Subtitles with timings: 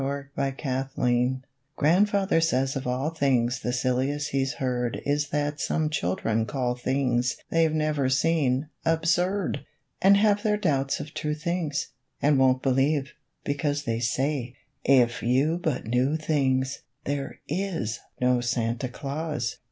[0.03, 1.41] GRANDFATHER KNOWS
[1.75, 7.37] Grandfather says of all things The silliest he's heard Is that some children call things
[7.51, 9.63] They've never seen, "absurd!"
[10.01, 15.59] And have their doubts of true things, And won't believe, because They say, "If you
[15.61, 19.57] but knew things, There is no Santa Claus!"